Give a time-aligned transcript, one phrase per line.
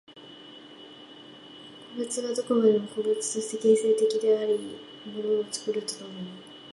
[1.95, 6.27] 個物がどこまでも個物として形成的であり物を作ると共に、